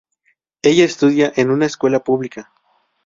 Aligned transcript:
Ella 0.63 0.83
estudia 0.83 1.31
en 1.35 1.51
una 1.51 1.67
escuela 1.67 2.03
pública. 2.03 2.51